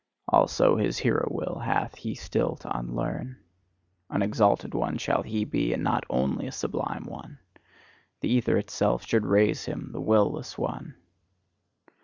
[0.29, 3.37] Also his hero will hath he still to unlearn:
[4.09, 7.37] an exalted one shall he be, and not only a sublime one:
[8.21, 10.95] the ether itself should raise him, the will less one!